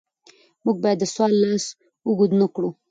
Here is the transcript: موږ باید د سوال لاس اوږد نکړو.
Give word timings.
موږ 0.63 0.77
باید 0.83 0.97
د 1.01 1.05
سوال 1.13 1.33
لاس 1.43 1.63
اوږد 2.07 2.31
نکړو. 2.41 2.69